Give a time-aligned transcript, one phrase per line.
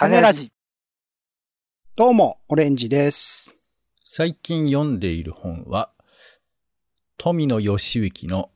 [0.00, 0.50] 種ラジ。
[1.94, 3.58] どうも、オレンジです。
[4.02, 5.90] 最近読んでいる本は、
[7.18, 8.50] 富野義行の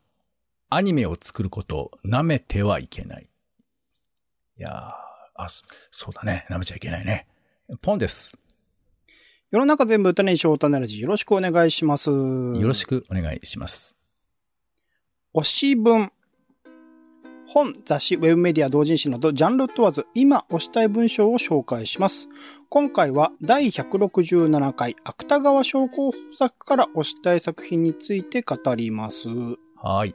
[0.71, 3.28] アニメを作ることを舐めてはいけない。
[4.58, 4.72] いやー、
[5.35, 6.46] あ、そそうだね。
[6.49, 7.26] 舐めちゃいけないね。
[7.83, 8.38] ポンです。
[9.51, 11.03] 世の中全部種にしよう種ラジ。
[11.03, 12.08] よろしくお願いします。
[12.08, 13.99] よよろしくお願いします。
[15.35, 16.11] 推し文。
[17.47, 22.28] 本、雑誌、ウェブメディア、同人誌など、ジャンル問わず、今推したい文章を紹介します。
[22.68, 29.28] 今回は、第167回、芥川賞候補作から推したい作品について語ります。
[29.28, 30.15] はーい。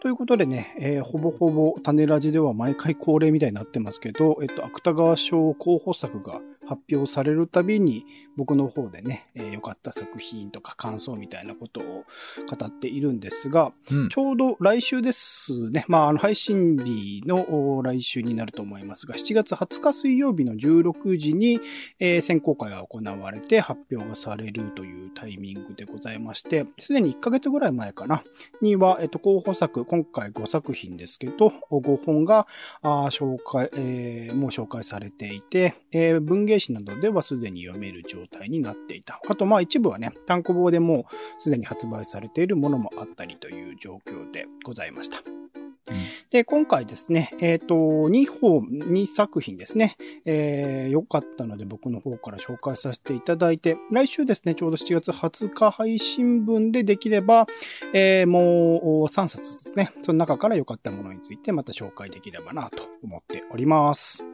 [0.00, 6.40] ということでね、えーほぼほぼ種ラジでは毎回恒例みたいになってますけど、えっと、芥川賞候補作が
[6.72, 8.04] 発表されるたびに、
[8.36, 14.18] 僕の方でね、えー良かった作品とか感想みたいなことを語っているんですが、うんち。
[14.18, 15.84] ょうど来週ですね。
[15.88, 21.60] まあ、あの、配信日のお来週になると思いますが、7月20日水曜日の16時に、
[22.00, 28.24] えー選考会が行われて発表がされるというタイミングでございまして、すでに1ヶ月ぐらい前かな、
[28.62, 32.46] には、えっと、候補作、今回5作品ですけど、5本が、
[32.80, 39.20] あー紹介、えーもう紹介されていて、えー文芸誌などではすでに読める状態になっていた。
[39.28, 41.06] あと、まあ一部はね、単行本でも
[41.38, 45.22] うすでに発売されているものもあったりという状況でございました。
[46.30, 57.46] で、今回ですね、えっ、と、2本、2作品ですね、えー、よかったので僕の方から紹介させていただいて、来週ですね、ちょうど7月20日配信分でできれば、
[57.92, 64.24] えー、もう3冊ですね、その中から良かったものについてまた紹介できればなと思っております。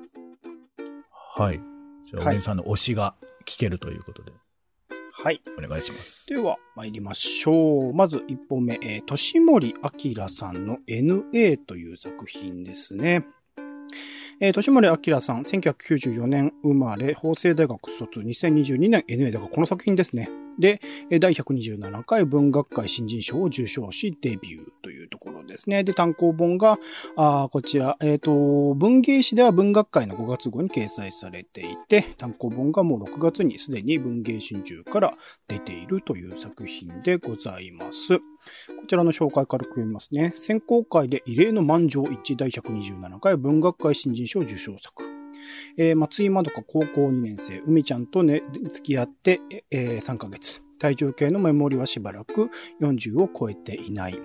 [1.34, 1.77] はい。
[2.08, 3.14] じゃあ、はいお姉さんの推しが
[3.44, 4.32] 聞けるということで、
[5.12, 5.42] はい。
[5.58, 6.26] お願いします。
[6.28, 7.92] では、参りましょう。
[7.92, 13.26] まず1本目、えー、年森明さんの NA という作品ですね。
[14.40, 20.28] えー、年森明さん、1994年生まれ、法政大学卒、2022年 NA だからこの作品ですね。
[20.58, 20.80] で、
[21.20, 25.84] 第127回文学界新人賞を受賞し、デビューというところですね。
[25.84, 26.78] で、単行本が、
[27.16, 35.14] あこちら、えっ、と、文芸誌では文学界の5月号に掲載されていて、単行本がもう6月にすでに文芸春秋から
[35.46, 38.18] 出ているという作品でございます。
[38.18, 38.24] こ
[38.86, 40.32] ちらの紹介から読みますね。
[40.34, 45.17] 選考会で異例の満場一致第127回文学界新人賞受賞作。
[45.76, 50.62] えー松井まどか高校2年生、海ちゃんとね、付き合って、えー3ヶ月。
[50.78, 52.50] 体重計のメモリはしばらく
[52.80, 54.18] 40を超えていない。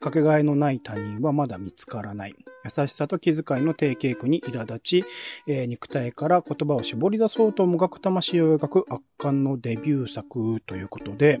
[0.00, 2.34] かけがえのない他人はまだ見つからない。
[2.64, 5.04] 優しさと気遣いの定型句に苛立ち、
[5.46, 11.40] えー肉体から言葉を絞り出そうともがく魂を描く圧巻のデビュー作ということで、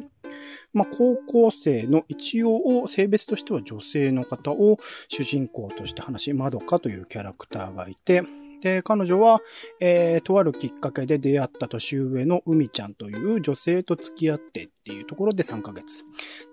[0.72, 8.22] まあ、高校生の一応性別としては女性の方を主人公として話し、まどかというキャラクターがいて、
[8.60, 9.40] で、彼女は、
[9.80, 16.04] えーとあるきっかけで出会った年上の海ちゃんという女性と付き合ってっていうところで3ヶ月。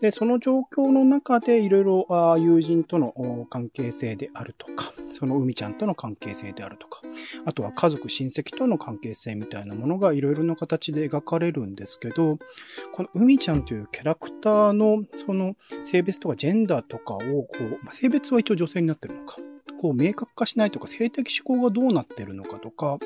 [0.01, 2.07] で、その状況の中でいろいろ
[2.37, 7.01] 友人との関係性であるとか、その海ちゃんとの関係性であるとか、
[7.45, 12.37] あとは家族、親戚との関係性みたいなものがいろいろな形で描かれるんですけど、
[12.93, 19.37] この海ちゃんというキャラクターのその性別とかジェンダーとかをこう、まあ性別は一応女性になってるのか。
[19.77, 22.97] こう明確化しないとか、性的思考がどうなってるのかとか、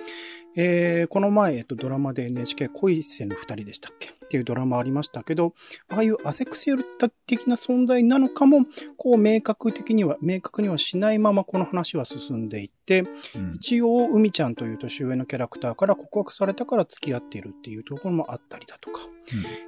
[0.56, 4.10] えー、この前、えっと、ドラマで NHK 恋せぬ二人でしたっけ？
[4.10, 5.54] っていうドラマありましたけど、
[5.90, 6.86] ああいうアセクシュアル
[7.28, 8.66] 的な存在なのかも、
[8.96, 13.04] こう明確的には、明確にはしないままこの話は進んでいって、
[13.36, 13.52] うん。
[13.56, 19.02] 一応、海ちゃんという年上のキャラクターから告白されたから付き合っているっていうところもあったりだとか、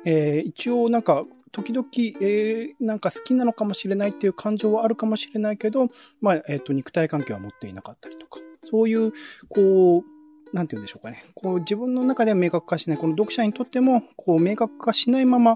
[0.06, 1.88] えー一応なんか、時々、
[2.20, 9.14] えーなんか好きなのかもしれないっていう感情はあるかもしれないけど、まあ、えっ、と、肉体関係は持っていなかったりとか、そういう、
[9.50, 10.13] こう、
[10.54, 11.26] なんて言うんでしょうかね。
[11.34, 15.56] こう自分の中では明確化しない、この読者にとっても、こう明確化しないまま、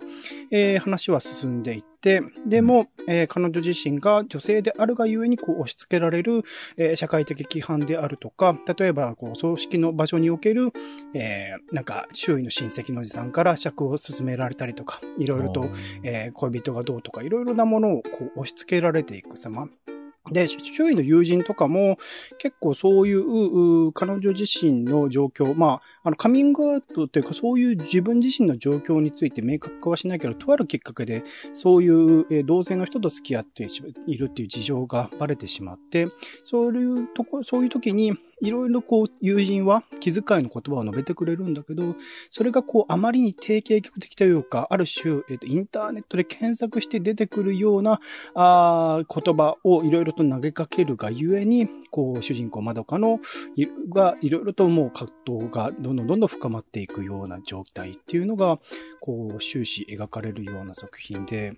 [0.52, 6.44] えー話は進んでいって、でも、えー彼女自身が女性であるがゆえにこう押し付けられる、
[6.78, 10.72] えー社会的規範であるとか、例えば、こう、葬式の場所における、
[11.14, 15.70] えーなんか、周囲の親戚のおじさんから尺を勧められたりとか、いろいろと、
[16.04, 19.68] えー恋人がどうとか、いろいろなものをこう押し付けられていく様。
[20.32, 21.98] で、周囲の友人とかも
[22.38, 33.68] 結構そういう彼女自身の状況、まあ、あの、カミングアウトというかそういう自分自身の状況について明確化はしないけど、とあるきっかけでそういう、え同性の人と付き合って
[34.08, 36.08] いるっていう事情がバレてしまって、
[36.44, 41.96] そういうとこ、そういう時に、いろいろこう、友人は気遣いの言葉を述べてくれるんだけど、
[42.30, 48.00] それがこう、あまりに定型曲的というか、ある種、えっ、と、インターネットで検索して出てくるような、
[48.36, 53.20] ああ言葉をいろいろと投げかけるがゆえに、こう、主人公まどかの、
[53.90, 58.60] が、いろいろともう葛藤がどんどんどんどん深まっていくような状態っていうのが、
[59.00, 61.54] こう、終始描かれるような作品で、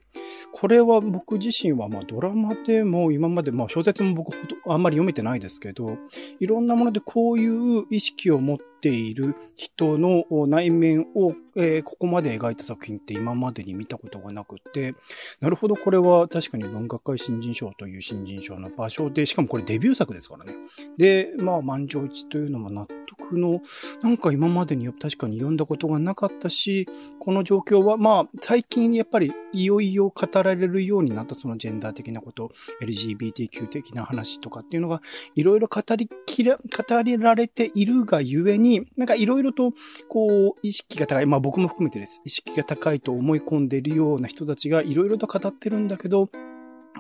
[0.53, 4.33] これは僕自身は、まあ、ドラマでも今まで、まあ、小説も僕
[4.67, 5.97] あんまり読めてないですけど、
[6.39, 14.95] いろんななものでこういう意識を持っている人の内面を、えー、ここまで描いた作品って今までに見たことがなくて、
[15.42, 20.54] なるほど、これは確かに文学界新人賞という新人賞の場所で、しかもこれデビュー作ですからね。
[20.98, 22.88] で、まあ、満場一致というのも納
[23.29, 23.61] 得の、
[24.01, 26.87] なんか今までに確かに読んだことがなかったし、
[27.19, 35.01] この状況は、まあ、最近やっぱりいよいよ語られるようになったそのジェンダー的なこと、LGBTQ 的な話とかっていうのが、
[35.35, 39.73] いろいろ語りきれ、語りられているがゆえに、なんかいろいろと、
[40.07, 42.21] こう、意識が高い、まあ僕も含めてです。
[42.25, 46.29] 意識が高いと思い込んでいるような人たちがいろいろと語ってるんだけど、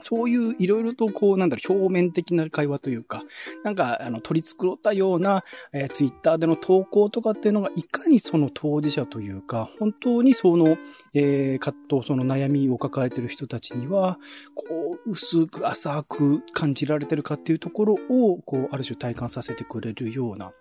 [0.01, 3.23] そういういろいろとこう、なんだろう、表面的な会話というか、
[3.63, 5.43] なんか、あの、取り繕ったような、
[5.73, 10.77] えー、ツイッターでの投稿とかっていうのが、いかにその当事者というか、本当にその、
[11.13, 14.19] えー、葛藤、その悩みを抱えてる人たちには、
[14.55, 20.51] こう、薄く浅く感じられてるかっていうところを、こう、ある種体感させてくれるような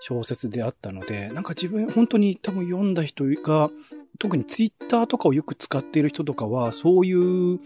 [0.00, 3.70] 小説であったので、なんか自分、本当に多分読んだ人が、
[4.18, 7.60] 特にツイッターとかをよく使っている人とかは、そういう、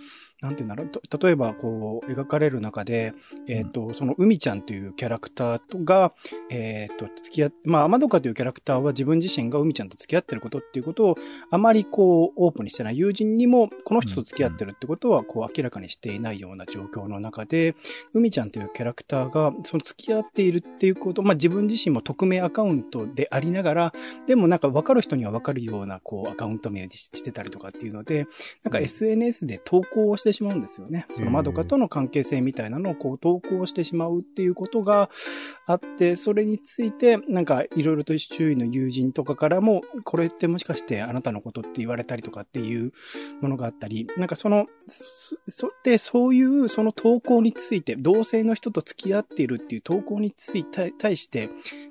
[0.47, 3.13] なんていうんだろう、例えば、こう、描かれる中で、
[3.49, 6.15] えっ、ー、と、その、海ちゃんというキャラクターが、
[6.51, 11.17] えっ、ー、と、付き合って、まあ、アマドカというキャラクターは自分自身が海ちゃんと付き合ってることっていうことを、
[11.51, 17.75] あまりこう、オープンにしてない友人にも、この人と付き合ってるってことは、こう、明らかにしていないような状況の中で、
[18.15, 23.93] 海ちゃんというキャラクターが、その付き合っているっていうこと、まあ、自分自身も匿名アカウントでありながら、
[24.29, 28.27] でもなんか分かる人には分かるような、こう、アカウント名してたりとかっていうので、
[28.63, 31.07] なんか SNS で投稿をしてしまうんですよね。
[31.11, 35.11] そのまどかとの関係性みたいなのをこう投稿してしまうっていうことが
[35.67, 42.93] あって、それについてなんかいろいろと周囲の友人とかからも、これってもしかしてあなたのことって言われたりとかっていう
[43.41, 51.49] ものがあったり、なんかその、そ、で、そういうその投稿について、同性の人と付き合っているっていう投稿について、対して、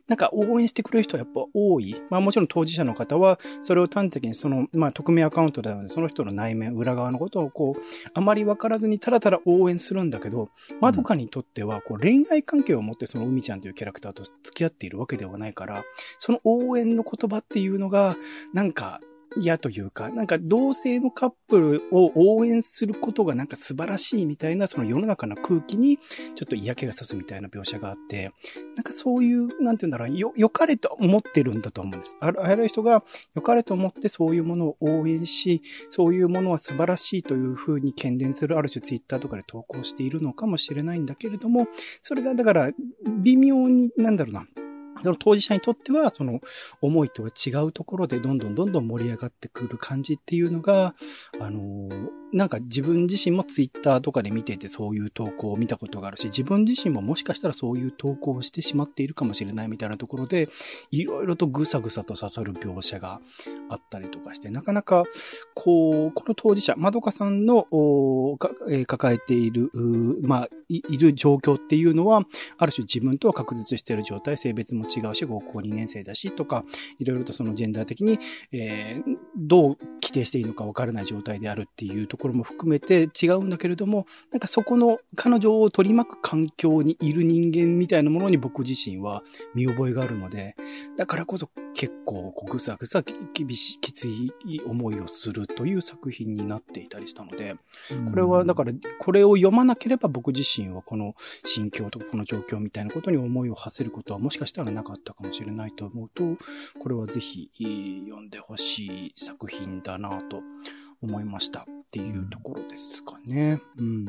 [0.07, 1.95] なんか応援してくれる人はやっぱ多い。
[2.09, 7.81] まあもちろん当事者の方は、それを端的にその、まあ匿名アカウントなので、その人の内面、裏側のことをこう、
[8.13, 10.49] あまりわからずにただただ応援するんだけど、
[10.81, 15.83] まどかにとっては、こう恋愛関係を持ってその海ちゃんというキャラクターと付き合っているわけではないから、
[16.17, 18.17] その応援の言葉っていうのが、
[18.53, 18.99] なんか、
[19.37, 28.31] 嫌というか、なんか同性のカップルを応援することがなんか素晴らしいみたいな、その世の中の空気にちょっと嫌気がさすみたいな描写があって、
[28.75, 32.17] なんかそういう、なんて言うんだろう、よ、良かれと思ってるんだと思うんです。
[32.19, 33.03] ある、ある人が
[33.33, 41.67] 良かれと思ってそういうものを応援し、そういうものは素晴らしいというふうに懸念するある種ツイッターとかで投稿しているのかもしれないんだけれども、
[42.01, 42.71] それがだから
[43.21, 44.45] 微妙に、なんだろうな、
[45.01, 46.39] その当事者にとっては、その
[46.81, 50.95] 思いとは違うところでどんどんどんどん盛り上がってくる感じっていうのが、
[51.39, 51.89] あの
[52.35, 60.49] なんか自分自身もツイッターとかで見ていてそういう投稿を見たことがあるし、自分自身ももしかしたらそういう投稿をしてしまっているかもしれないみたいなところで、
[60.91, 63.21] いろいろとぐさぐさと刺さる描写が
[63.69, 65.05] あったりとかして、なかなか、
[65.53, 67.67] こう、この当事者、まどかさんの、
[68.69, 69.71] えー、抱えている、
[70.21, 72.23] まあい、いる状況っていうのは、
[72.57, 76.65] ある種自分とは確実している状態、性別も違うし、高校2年生だし、とか、
[76.99, 78.19] いろいろとそのジェンダー的に、
[78.51, 89.23] えー、どう規定していいのかわからない状態であるっていうところも含めて違うんだけれども、なんかそこの彼女を取り巻く環境にいる人間みたいなものに僕自身は
[89.53, 90.55] 見覚えがあるので、
[90.97, 94.31] だからこそ結構ぐさぐさ厳しい、きつい
[94.65, 97.55] 思いをするという作品になっていたりしたので、
[98.09, 106.37] これはだからこれを読まなければ僕自身はこの心境とかこの状況みたいなことに思いを馳せることはもしかしたらなかったかもしれないと思うと、
[106.79, 107.49] これはぜひ
[108.05, 110.43] 読んでほしい作品だなと
[111.01, 113.59] 思いましたっていうところですかね。
[113.77, 114.05] うん。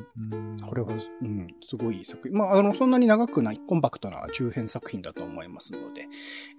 [0.68, 0.88] これは、
[1.22, 2.36] うん、すごい作品。
[2.36, 6.06] まあ、あの、そんなに長くない、コンパクトな中編作品だと思いますので、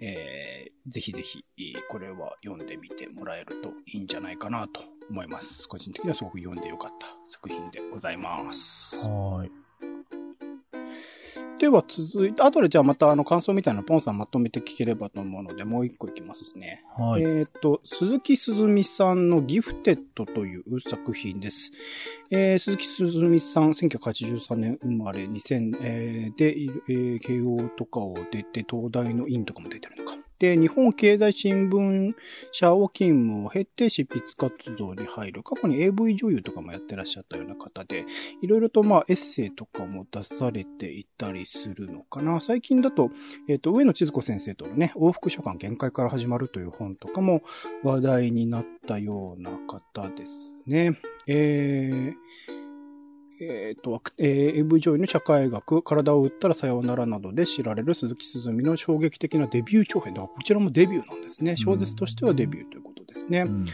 [0.00, 1.44] えー、ぜひぜひ、
[1.88, 5.68] これは読んでみてもらえるといいんじゃないかなと思います。
[5.68, 9.08] 個人的にはすごく読んでよかった作品でございます。
[9.08, 9.57] はい。
[11.58, 16.84] では続いて、後でじゃあまたあの感想みたいなのポンさんまとめて聞ければと思うので、もう一個いきますね。
[16.96, 17.22] はい。
[17.22, 21.72] えっ、と、鈴木すずみさんのギフテッドという作品です。
[22.30, 26.54] えー鈴木すずみさん、1983年生まれ、2000、えーで、
[26.88, 30.17] えー慶応とかを出て、東大の院とかも出てるのか。
[30.38, 32.14] で、日本経済新聞
[32.52, 35.42] 社を勤務を経て執筆活動に入る。
[35.42, 38.04] 過去に AV 女優とかもやってらっしゃったような方で、
[38.42, 42.40] いろいろとまあエッセイとかも出されていたりするのかな。
[42.40, 43.10] 最近だと、
[43.48, 47.42] えっ、と、上野千鶴子先生とのね、往復書簡限界から始まるという本とかも
[47.82, 51.00] 話題になったような方ですね。
[51.26, 52.57] えー
[53.40, 60.14] えっ、と、えー、AV 上位の社会学、体を打ったらさようならなどで知られる鈴木すずみの衝撃的なデビュー長編。
[60.14, 61.56] だからこちらもデビューなんですね。
[61.56, 63.40] 小説としてはデビューということですね。
[63.40, 63.66] うん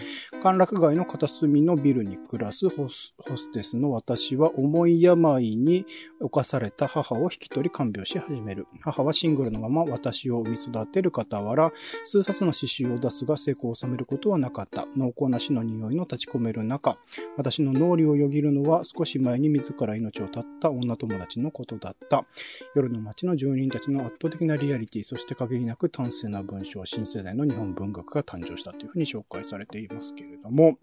[0.44, 5.86] 歓楽街の片隅のビルに暮らすホスホステスの私は重い病に
[6.20, 8.66] 侵された母を引き取り看病し始める。
[8.82, 11.72] 母はシングルのまま私を産み育てる傍ら、
[12.04, 14.86] 数冊の詩集を出すが成功を収めることはなかった。
[14.96, 16.98] 濃厚な死の匂いの立ち込める中、
[17.38, 22.26] 私の脳裏をよぎるのは少し前に自ら命を絶った女友達のことだった。
[22.74, 30.78] 夜の街の住人たちの圧倒的なリアリティ、そして限りなく端正な文章、新世代の日本文学が誕生したというふうに紹介されていますけれども、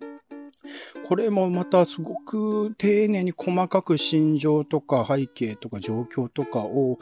[1.06, 7.00] これもまたすごく丁寧に細かく心情とか背景とか状況とかを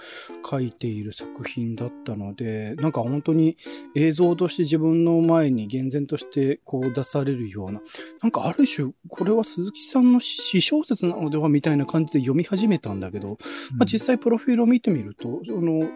[0.49, 3.57] 書いている作品だったので、なんか本当に
[3.95, 7.81] 映像として自分の前に厳然としてこう出されるような、
[8.21, 13.37] なんかある種、これは鈴木さんの詩小説なのではみたいな感じで読み始めたんだけど、
[13.75, 15.89] まあ、実際プロフィールを見てみると、あの、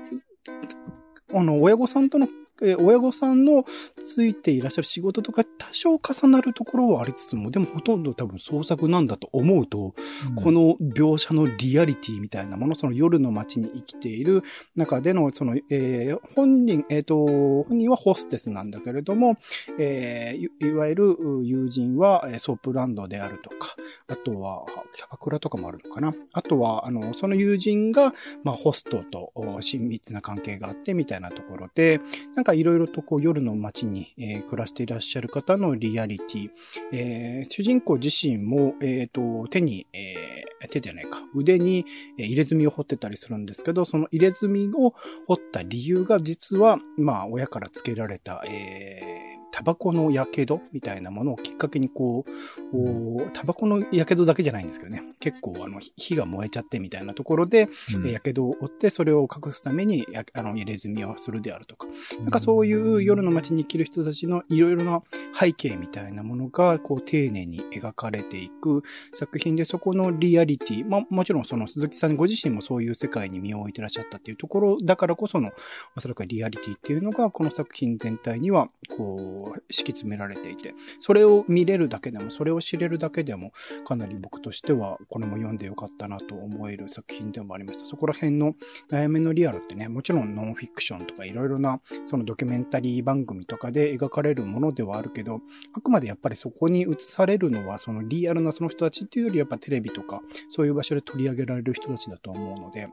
[1.33, 2.27] あの、親御さんとの、
[2.61, 3.65] えー親御さんの
[4.05, 9.95] ついていらっしゃる仕事とか多少重なるところはありつつも、でもほとんど多分創作なんだと思うと、
[10.35, 14.43] この描写のリアリティみたいなもの、その夜の街に生きている
[14.75, 17.25] 中での、その、えー本人、えっ、と、
[17.63, 19.35] 本人はホステスなんだけれども、
[19.79, 23.75] えーいいわゆる友人はえーソープランドであるとか、
[24.07, 26.13] あとは、キャバクラとかもあるのかな。
[26.33, 31.99] あとは、あの、その友人が、まあ、ホストとお親密な関係があってみたいなところで、
[32.43, 36.49] なんかいろいろとこう夜の街に、えー暮らしていらっしゃる方のリアリティ、
[36.91, 41.85] えー主人公自身も、えっ、と、手に、えー手じゃないか、腕に
[42.17, 44.93] え入れ墨を彫ってたりするんですけど、その入れ墨を
[45.25, 52.25] 彫った理由が実は、まあ、親からつけられた、えータバコの火傷みたいなものをきっかけにこ
[52.73, 58.07] う、おタバコの火傷だけじゃないんですけどね、結構あの、火が燃えちゃってみたいなところで、うん。
[58.07, 61.85] えー、火傷を負って、それを隠すために、やあの、入れ墨をするであるとか。
[62.21, 65.03] なんかそういう夜の街に生きる人たちのいろいろな
[65.39, 68.81] 背景みたいなものが、こう、丁寧に描かれていく
[69.13, 75.51] 作品で、そこのリアリティ、まあ、もちろんその鈴木さんご自身もそういう世界に身を置いてらっしゃったっていうところだからこその、
[75.95, 83.51] おそらくリアリティっていうのが、この作品全体には、こう、敷き詰められていて、それを見れるだけでも、それを知れるだけでも、
[83.85, 87.85] かなり僕としては、これも読んでよかったなと思える作品でもありました。
[87.85, 88.55] そこら辺の
[88.89, 95.41] 悩みのリアルってね、もちろんノンフィクションとかいろいろな、そのドキュメンタリー番組とかで描かれるものではあるけど、
[95.73, 102.87] あくまでやっぱりそこに映されるのは、そのリアルなその人たちっていうより、やっぱテレビとか、そういう場所で取り上げられる人たちだと思うので、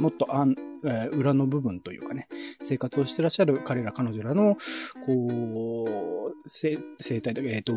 [0.00, 2.28] もっとあん、えー裏の部分というかね、
[2.60, 4.56] 生活をしてらっしゃる彼ら彼女らの、
[5.06, 7.72] こう、生生態とか、えっ、と、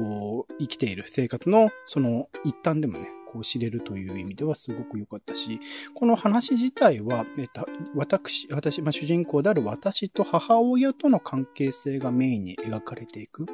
[0.59, 5.59] 生きている生活の、その一端でもね、こう知れるという意味ではすごく良かったし、
[5.93, 13.45] この話自体は、えっと、私、私、まあ、主人公である私と母親との関係性がメインに描かれていく。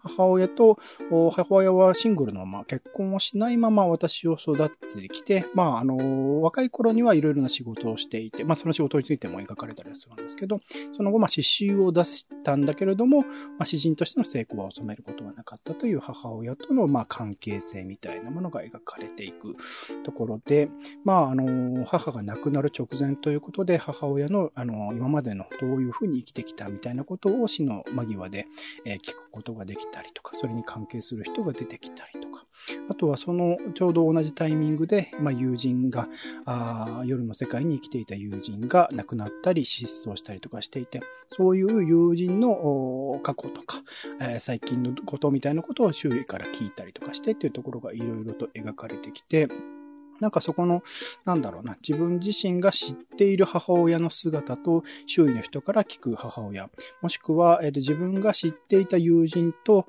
[0.00, 0.78] 母親と、
[1.10, 10.60] 母親はシングルのまま結婚をしないまま私を育ってきて、まあ、あの、若い頃にはいろいろな仕事をしていて、まあ、その仕事についても描かれたりするんですけど、
[10.92, 13.26] その後、まあ、刺繍を出したんだけれども、ま
[13.60, 19.56] あ、詩人としての成功は収めることはなかったという母親との、まあ、関係性みたいなものが描かれてていく
[20.04, 20.70] ところで、
[21.04, 28.46] まあ、あの、母が亡くなる直前ということで、母親の、あの、今までのどういうふうに生きてきたみたいなことを死の間際で、
[28.84, 32.44] えー聞くことができたりとか、それに関係する人が出てきたりとか、
[32.90, 36.08] あとはそのちょうど同じタイミングで、まあ、友人が
[36.44, 43.78] あ、夜の世界に生きていた友人が亡くなったり失踪したりとかしていて、そういう友人の過去とか、
[44.20, 49.48] えー最近のことみたいなことを周囲から聞いたりとかしてっていうところがいろいろと描かれてきて、
[50.20, 50.82] なんかそこの、
[51.24, 56.68] なんだろうな、自分自身が知っている母親の姿と、周囲の人から聞く母親、
[57.02, 59.86] もしくは、え、ー、と、自分が知っていた友人と、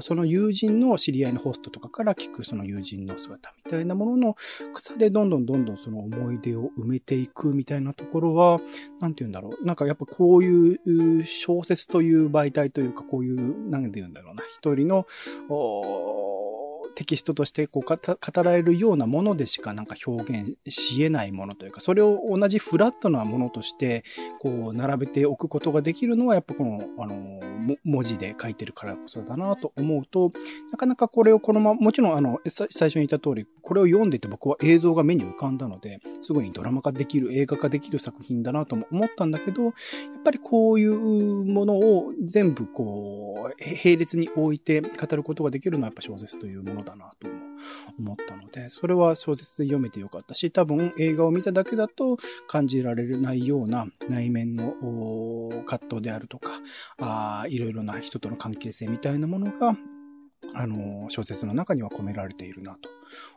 [0.00, 4.36] その友人の知り合いのホストとかから聞くその友人の姿みたいなものの
[4.74, 8.60] 草でどんどんどんどんその思い出を埋めていくみたいなところは、
[9.00, 9.66] なんて言うんだろう。
[9.66, 15.06] なんかやっぱこういう小説という媒体というか、こういう、なんて言うんだろうな、一人の、
[16.96, 24.02] テキストとしてこう語られるようなものでしかなんか表現し得ないものというか、それを同じフラットなものとして、
[24.40, 27.40] こう、並べておくことができるのは、やっぱこの、あの、
[27.84, 30.32] 文字で書いてるからこそだなと思うと、
[30.72, 39.72] なかなかこれをこのまま、もちろんあの、最初に言った通り、これを読んでて僕は映像が目に浮かんだので、すぐにドラマ化できる、映画化できる作品だなとも思ったんだけど、やっ
[40.24, 47.28] ぱりこういうものを全部こう、並列に置いて語ることができるのはやっぱ小説というものだなと
[47.98, 52.16] 思ったので、それは小説で読めてよかったし、多分映画を見ただけだと
[52.46, 54.72] 感じられないような内面の
[55.66, 56.52] 葛藤であるとか、
[56.98, 59.76] あいろいろな人との関係性みたいなものが、
[60.54, 62.95] あの、小説の中には込められているなと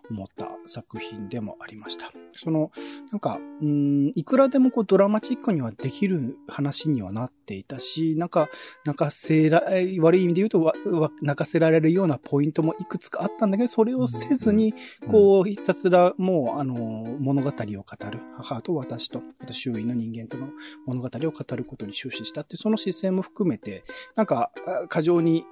[0.10, 2.12] 思った作品でもありました。
[2.36, 2.72] その、
[3.12, 8.50] なんか、うん、いくらでもこうドラマチックにはできる話にはなっていたし、なんか、
[8.86, 9.64] 泣かせら、
[10.00, 10.74] 悪い意味で言うと、
[11.22, 14.74] 泣かせられるようなポイントもいくつかあったんだけど、それをせずに、
[15.08, 16.76] こう、ひたすらもう、あの、
[17.20, 18.20] 物語を語る。
[18.38, 20.50] 母と私と、あと周囲の人間との
[20.86, 23.84] 物語を語ることに終始したって、その姿勢も含めて、
[24.16, 24.52] なんか、
[24.88, 25.46] 過剰に、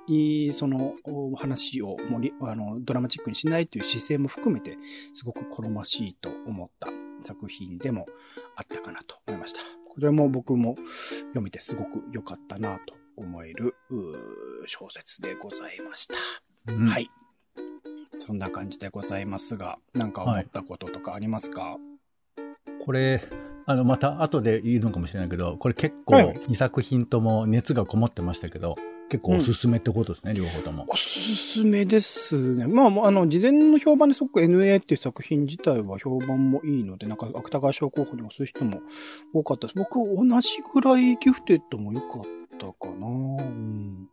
[0.54, 0.96] その、
[1.36, 4.78] 話を盛り、あの、ドラマチックにしないという姿勢性も含めて、
[5.14, 6.90] すごく好ましいと思った
[7.22, 8.06] 作品でも
[8.56, 9.60] あったかなと思いました。
[9.90, 10.76] これも僕も
[11.30, 13.76] 読めてすごく良かったなと思える
[14.66, 16.16] 小説でございました。
[16.68, 17.10] うん、はい。
[18.20, 21.78] そんな感じでございますが、何か思ったこととかありますか、はい、
[22.84, 23.24] これ、
[23.66, 28.76] あの、また後で言うのかもしれないけど、これ結構2作品とも熱がこもってましたけど、
[29.10, 30.86] 結構おすすめってことですね、うん、両方とも。
[30.88, 32.68] おすすめですね。
[32.68, 38.82] まあ、あの、事前の評判ですごく NA っていう作品自体は評判もいいので、なんか芥川賞候補にもそういう人も
[39.34, 39.76] 多かったです。
[39.78, 42.22] 僕、同じぐらいギフテッドも良かっ
[42.58, 43.08] たかな。
[43.08, 44.10] うん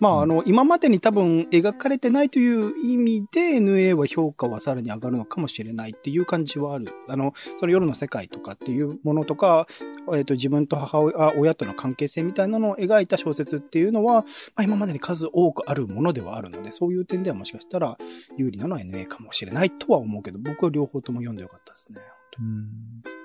[0.00, 6.88] まあ、あの、今までに多分描かれてないという意味で NA は評価はさらに上がるのかもしれないっていう感じはある。
[7.08, 9.66] あの、その夜の世界とかっていうものとか、
[10.12, 14.24] えっ、ー、と、自分と母親、親との関係性みたいなのを描いた小説っていうのは、ま
[14.56, 17.96] あ、今までに数多くあるものではあるので、そういう点ではもしかしたら
[18.36, 22.00] 有利なのは NA かもしれないとは思うけど、僕は両方とも読んでよかったですね。
[22.38, 23.16] うん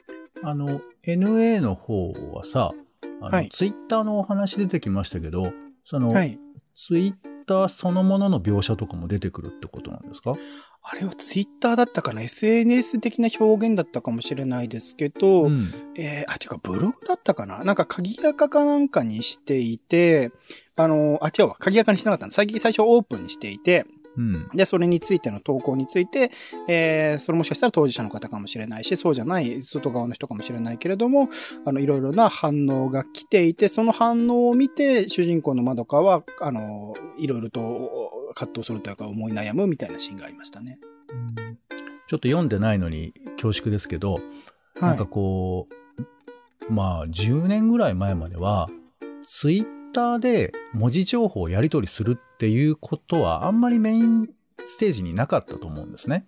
[0.43, 2.71] あの、NA の方はさ、
[3.21, 5.53] あの、はい、ツイッターのお話出てきましたけど、
[5.85, 6.39] その、はい、
[6.87, 7.13] ツイッ
[7.45, 10.33] ターそのものの描写とかも出てくるってことなんですか？
[10.81, 17.63] あれはツイッターだったかな ?SNS 的な表現だったかもしれないですけど、うん、えー、あ、違う、ブログだったかな？
[17.63, 20.31] なんか鍵垢かなんかにしていて、
[20.75, 22.31] あの、あ、違うわ、鍵垢にしてなかったの。
[22.31, 23.85] 最近最初オープンにしていて、
[24.17, 26.31] うん、で、それについての投稿について、
[26.67, 31.29] えー、それもしかしたら当事者の方かもしれないし、そうじゃない外側の人かもしれないけれども、
[31.65, 40.79] あの、いろいろな反応が来ていて、その反応を見て、主人公のまどかは、あの、いろいろと葛藤するというか思い悩むみたいなシーンがありましたね。
[42.07, 48.69] ちょっと読んでないのに恐縮ですけど、はい、なんかこう、まあ、10年ぐらい前までは、
[49.23, 54.29] ツイッターで文字情報をやり取りするっていうことはあんまりメイン
[54.65, 56.25] ステージになかったと思うんですね。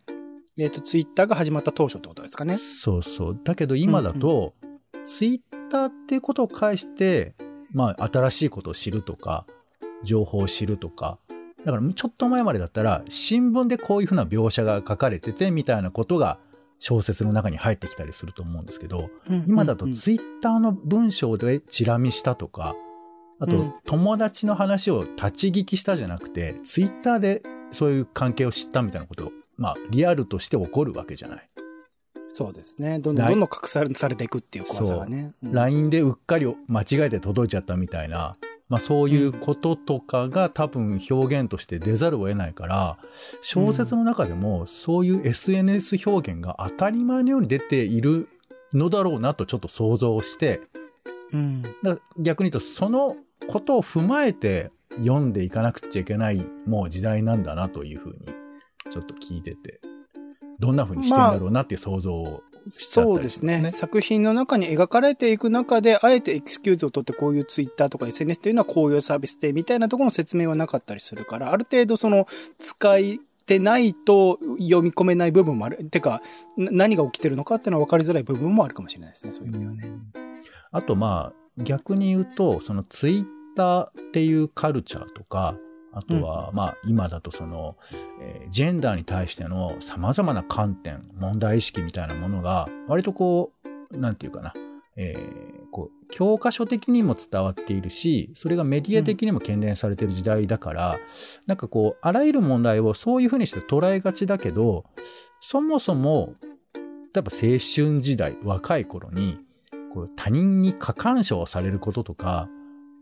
[0.57, 2.57] えっ、と、ツイッターが始まった当初ってことですかね。
[2.57, 3.39] そうそう。
[3.43, 7.33] だけど今だと、うんうん、ツイッターっていうことを介して、
[7.71, 9.47] まあ、新しいことを知るとか、
[10.03, 11.17] 情報を知るとか、
[11.65, 16.37] だからちょっと前までだったら、新聞でこういうふうな描写が書かれててみたいなことが
[16.79, 22.75] 小説の中に入ってきたりすると思うんですけど、うんうんうん、今だとツイッターの文章でチラ見したとか、
[23.39, 27.41] あと、うん、友達の話を立ち聞きしたじゃなくて、ツイッターで
[27.71, 31.49] そういう関係を知ったみたいなことまあ、リアルとして起こるわけじゃない。
[32.33, 32.99] そうですね。
[32.99, 35.33] どんどんどんどん拡散されていくっていう怖さがね。
[35.43, 38.35] うん、LINE でうっかり間違えて届いちゃったみたいな、
[38.69, 42.97] まあそういうこととかが多分表現として出ざるを得ないから、
[43.41, 48.27] 小説の中でもそういう SNS 表現が当たり前のように出ている
[48.73, 50.61] のだろうなとちょっと想像して、
[51.33, 53.15] うん、だ逆に言うとその
[53.47, 58.27] ことを踏まえて読んでいかなくちゃいけないもう時代なんだなというふうに
[58.91, 59.81] ちょっと聞いてて
[60.59, 63.71] どんなふうにしてんだろうなっていう想像をそうですね。
[63.71, 72.25] 作品の中に描かれていく中で、あえてエクスキューズを取ってこういうツイッターとか SNS というのはこういうサービスでみたいなところの説明はなかったりするから、ある程度その
[72.59, 75.83] 使いてないと読み込めない部分もある。
[75.85, 76.21] てか、
[76.57, 80.22] 何が起きてるのかっていうのは分かりづらい部分もあるかもしれないですね、そういう意味ではね。
[80.73, 85.55] あとまあ、逆に言うと、そのツイッターっていうカルチャーとか、
[85.93, 87.77] あとは、まあ、今だとその、
[88.19, 93.51] えー、ジェンダーに対しての様々な観点、問題意識みたいなものが、割とこ
[93.91, 94.53] う、なんていうかな、
[94.95, 100.99] えー、こう、教科書的にも伝わっているし、それがメディア的にも懸念されている時代だから、うん、
[101.45, 104.85] なんかこう、あらゆる問題をそういうふうにして捉えがちだけど、
[105.41, 106.33] そもそも、
[107.13, 109.37] 例えば青春時代、若い頃に、
[109.93, 112.49] こう他人に過干渉されることとか、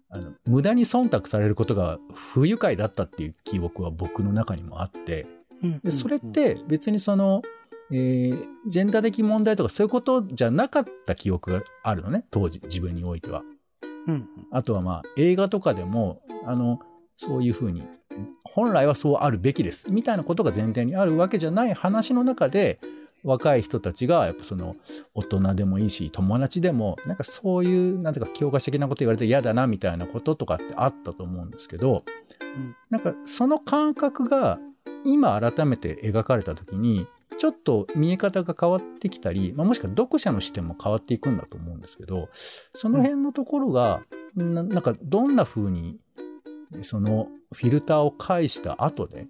[0.09, 5.25] あの無駄に忖度されることが不愉快だったっていう記憶は僕の中にもあって、
[5.83, 7.43] でそれって別にその、
[7.91, 13.43] えー、ジェンダー的問題とかそういうことじゃなかった記憶があるのね当時自分においては。
[14.07, 16.79] うん、あとはまあ映画とかでもあの
[17.15, 17.83] そういうふうに
[18.43, 22.79] 本来はそうあるべきですみたいなことが前提にあるわけじゃない話の中で
[23.23, 24.75] 若い人たちがやっぱその
[25.13, 32.03] 大人でもいいし友達でもなんかそういうなんていうか教科書的なこと言われて嫌だなみたいなこととかってあったと思うんですけど、
[32.55, 34.59] うん、なんかその感覚が
[35.03, 37.07] 今改めて描かれた時に
[37.37, 42.29] ちょっと見え方が変わってきたり、まあ、もしくは読者の視点も変わっていくんだと思うんですけど
[42.73, 44.03] その辺のところが、
[44.35, 45.97] うん、なんかどんな風に
[46.83, 49.27] そのフィルターを介した後で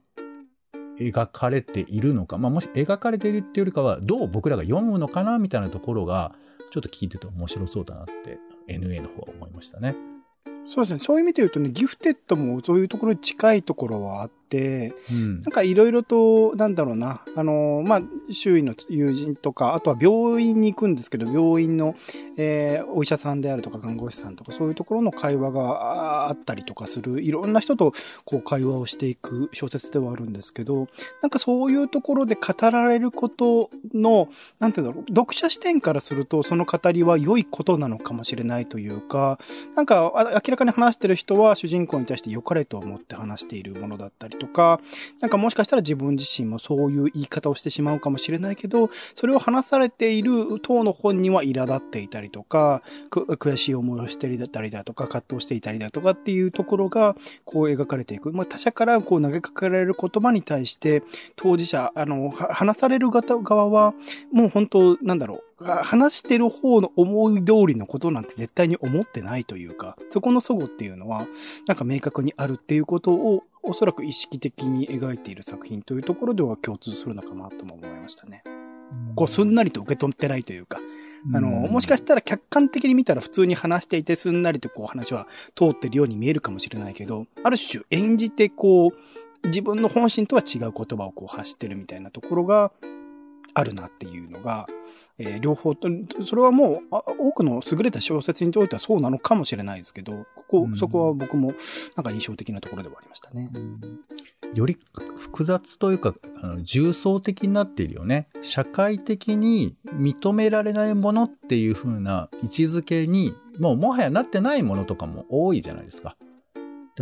[1.09, 6.33] 描かれているのか、まあ、もし描かれているっていうよりかは、どう僕らが読むのかなみたいなところが、
[6.71, 9.95] ちょっと聞いてて面白そうだなって、NA の方は思いましたね。
[10.67, 10.99] そうですね。
[10.99, 21.95] そういう意味で言うとね、ギフテッドもそういうところに近いところはあっ、うん、なんかいろいろと、なんだろうな、あの、まあ、周囲の友人とか、あとは病院に行くんですけど、病院の、
[22.37, 27.93] えー、お医者さんであるとか看護師さんとか、そういうところの会話があったりとかする、いろんな人と
[28.25, 30.87] こう会話をしていく小説ではあるんですけど、
[31.21, 39.39] なんかそういうところで語られることの、なんていうんだろう、読者視点からすると、その語りは良いことなのかもしれないというか、
[39.75, 44.81] なんか明らかに話してる人は主人公に対して良かれと思って話しているものだったりとか、
[45.21, 58.31] なんかもしかしたら自分自身もそういう言い方をしてしまうかもしれないけど、それを話されている当の本人は苛立っていたりとか、悔しい思いをしていたりだとか、葛藤していたりだとかっていうところが、こう描かれていく。
[58.31, 61.03] まあ、他者からこう投げかけられる言葉に対して、
[61.35, 63.93] 当事者、あの、話される側は、
[64.31, 71.27] もう本当、なんだろう、話してる方の思い通りのことなんて絶対に思ってないというか、そこの齟齬っていうのは、
[71.67, 78.43] なんか明確にあるっていうことを、おそらく意識的に描いている作品というところでは共通するのかなとも思いましたね。
[79.15, 80.77] こう、すんなりと受け取ってないというか、
[81.33, 92.73] あの、もしかしたら客観的に見たら普通に話していて、すんなりとこう話は通ってるように見えるかもしれないけど、ある種演じてこう、自分の本心とは違う言葉をこう発してるみたいなところが、
[93.53, 94.67] あるなっていうのが、
[95.17, 95.89] えー、両方と、
[96.25, 101.53] それはもう、多くの優れた小説においてはそうなのかもしれないですけど、ここ、うん、そこは僕も
[101.95, 103.49] なんか印象的なところではありましたね。
[103.53, 103.99] うん、
[104.53, 104.77] より
[105.17, 108.27] 複雑というか、あの重層的になっているよね。
[108.41, 116.15] 社会的に認められないものっていう風な位置づけに、もうもはやなってないものとかも多いじゃないですか。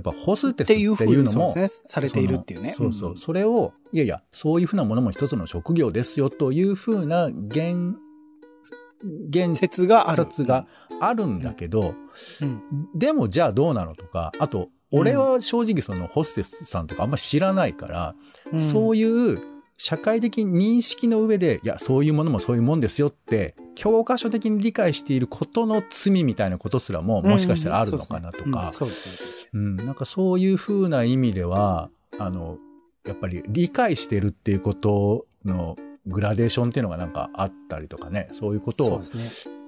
[0.03, 2.73] やっぱホステスっていうのも、ね、されているっていうね。
[2.75, 3.17] そうそう。
[3.17, 7.95] それを、いやいや、そういうふうなものも一つの職業ですよというふうな現、
[9.29, 10.25] 現説がある。
[10.39, 10.67] が
[11.01, 11.95] あるんだけど、
[12.41, 12.62] うん、
[12.95, 18.15] でもじゃあどうなのとか、あと、俺は正直そのホステスさんとかあんま知らないから、
[18.51, 19.41] うん、そういう
[19.79, 28.73] 社会的認識の上で、いや、そういうものもそういうもんですよって、教科書的に理解していることの罪みたいなことすらも、もしかしたらあるのかなとか、
[29.53, 32.57] うん、なんかそういうふうな意味では、あの、
[33.07, 39.01] やっぱり理解してるっていうことのグラデーションっていうのがなんかあったりとかね、そういうことを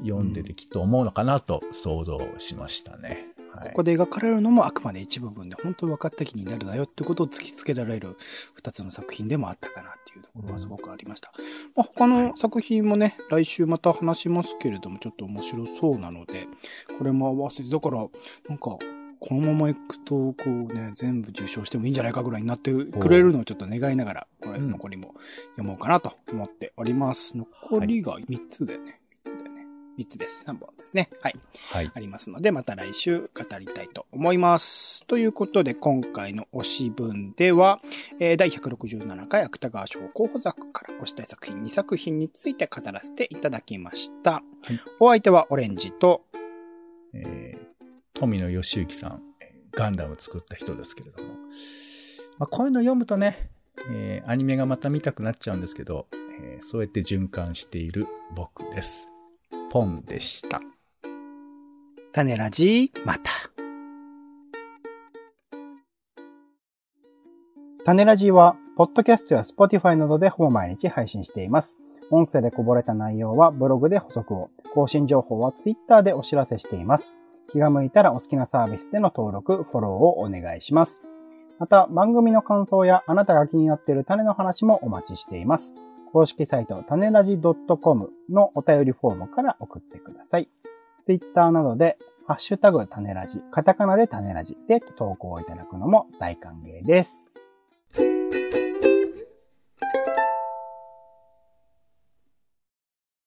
[0.03, 3.27] 読んでてきっと思うのかなと想像しましたね。
[3.63, 8.17] ここで描かれるのもあくまで一部分で、本当に分かった気になるなよってことを突きつけられる
[8.55, 11.31] 二つの作品でもあったかなっていうところはすごくありました。
[11.37, 11.45] うん、
[11.75, 16.47] まあ、他の作品もね、来週また話しますけれども、ちょっと面白そうなので、
[16.97, 17.97] これも合わせて、だから、
[18.49, 18.77] なんか、
[19.23, 25.13] このままいくと、こうね、全部受賞してもいいんじゃないかぐらいになってくれるのをちょっと願いながら、これ残りも
[25.51, 27.37] 読もうかなと思っております。
[27.37, 28.85] 残りが3つだよね。
[28.87, 29.00] 3つだよね。
[30.01, 30.43] 3つです。
[30.47, 31.09] 3本ですね。
[31.21, 31.35] はい。
[31.71, 31.91] はい。
[31.93, 35.05] ありますので、また来週語りたいと思います。
[35.05, 37.81] ということで、今回の推し文では、
[38.19, 44.31] えー、第167回芥川賞候補作から推したい作品2作品について語らせていただきました。
[44.31, 46.25] はい、お相手はオレンジと、
[47.13, 49.21] えー、富野義行さん、
[49.71, 51.33] ガンダム作った人ですけれども、
[52.39, 53.51] まあ、こういうの読むとね、
[53.89, 56.07] えーアニメがまた見たくなっちゃうんですけど、
[56.41, 59.11] えーそうやって循環している僕です。
[59.71, 60.59] ポンでした。
[62.11, 63.31] 種ラジ、また。
[67.85, 71.77] 種ラジは、ポッドキャストや Spotify などでほぼ毎日配信しています。
[72.09, 77.15] 音声でこぼれた内容はブログで補足を、更新情報は Twitter でお知らせしています。
[77.49, 81.01] 気が向いたらお好きなサービスでの登録、フォローをお願いします。
[81.59, 85.73] また、番組の感想やあなたが気になっている種の話もお待ちしています。
[86.11, 90.49] 公式サイト、種ラジ .com のお便りフォームから送ってください。
[91.05, 91.97] Twitter などで、
[92.27, 97.31] ハッシュタグ種ラジ、カタカナで種ラジで投稿いただくのも大歓迎です。